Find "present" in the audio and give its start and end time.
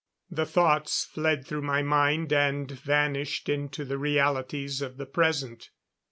5.05-5.69